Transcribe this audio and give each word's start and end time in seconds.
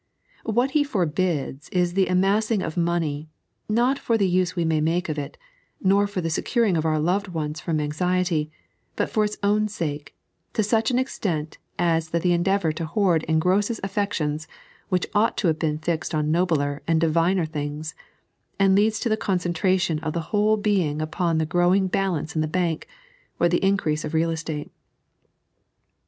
What 0.45 0.71
He 0.71 0.83
forbids 0.83 1.69
is 1.69 1.93
the 1.93 2.07
amassing 2.07 2.63
of 2.63 2.75
money, 2.75 3.29
not 3.69 3.99
for 3.99 4.17
the 4.17 4.27
use 4.27 4.55
we 4.55 4.65
may 4.65 4.81
make 4.81 5.09
of 5.09 5.19
it, 5.19 5.37
nor 5.79 6.07
for 6.07 6.21
the 6.21 6.29
securing 6.31 6.75
of 6.75 6.85
our 6.87 6.97
loved 6.97 7.27
ones 7.27 7.59
from 7.59 7.79
anxiety, 7.79 8.49
but 8.95 9.11
for 9.11 9.23
its 9.23 9.37
own 9.43 9.67
sake, 9.67 10.15
to 10.53 10.63
such 10.63 10.89
an 10.89 10.97
extent 10.97 11.59
as 11.77 12.09
that 12.09 12.23
the 12.23 12.33
endeavour 12.33 12.71
to 12.71 12.85
hoard 12.87 13.21
engrosses 13.25 13.79
affections 13.83 14.47
which 14.89 15.05
ought 15.13 15.37
to 15.37 15.53
be 15.53 15.77
fixed 15.77 16.15
on 16.15 16.31
nobler 16.31 16.81
and 16.87 16.99
diviner 16.99 17.45
things, 17.45 17.93
and 18.57 18.73
leads 18.73 18.99
to 19.01 19.07
the 19.07 19.15
concentration 19.17 19.99
of 19.99 20.13
the 20.13 20.21
whole 20.33 20.57
being 20.57 20.99
upon 20.99 21.37
the 21.37 21.45
growing 21.45 21.85
balance 21.85 22.33
in 22.33 22.41
the 22.41 22.47
bank 22.47 22.87
or 23.39 23.47
the 23.47 23.63
increase 23.63 24.03
of 24.03 24.13
Beal 24.13 24.31
Estete. 24.31 24.71